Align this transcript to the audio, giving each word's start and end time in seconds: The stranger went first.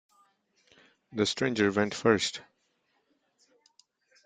The 1.13 1.27
stranger 1.27 1.71
went 1.71 1.93
first. 1.93 2.41